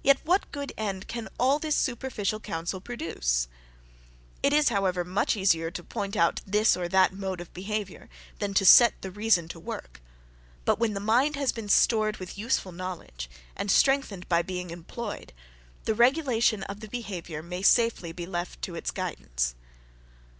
Yet 0.00 0.20
what 0.22 0.52
good 0.52 0.72
end 0.78 1.08
can 1.08 1.28
all 1.40 1.58
this 1.58 1.74
superficial 1.74 2.38
counsel 2.38 2.80
produce? 2.80 3.48
It 4.40 4.52
is, 4.52 4.68
however, 4.68 5.02
much 5.04 5.36
easier 5.36 5.72
to 5.72 5.82
point 5.82 6.14
out 6.16 6.40
this 6.46 6.76
or 6.76 6.86
that 6.86 7.12
mode 7.12 7.40
of 7.40 7.52
behaviour, 7.52 8.08
than 8.38 8.54
to 8.54 8.64
set 8.64 9.02
the 9.02 9.10
reason 9.10 9.48
to 9.48 9.58
work; 9.58 10.00
but, 10.64 10.78
when 10.78 10.94
the 10.94 11.00
mind 11.00 11.34
has 11.34 11.50
been 11.50 11.68
stored 11.68 12.18
with 12.18 12.38
useful 12.38 12.70
knowledge, 12.70 13.28
and 13.56 13.68
strengthened 13.68 14.28
by 14.28 14.40
being 14.40 14.70
employed, 14.70 15.32
the 15.84 15.96
regulation 15.96 16.62
of 16.62 16.78
the 16.78 16.86
behaviour 16.88 17.42
may 17.42 17.62
safely 17.62 18.12
be 18.12 18.24
left 18.24 18.62
to 18.62 18.76
its 18.76 18.92
guidance. 18.92 19.56